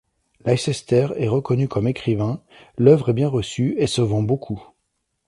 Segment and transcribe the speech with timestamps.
[0.45, 2.41] Leicester est reconnu comme écrivain,
[2.75, 4.59] l'œuvre est bien reçue et se vend beaucoup.